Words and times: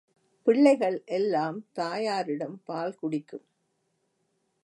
பிள்ளைகள் 0.47 1.03
எல்லாம் 1.09 1.65
தாயாரிடம் 1.71 2.61
பால் 2.63 2.95
குடிக்கும். 2.95 3.45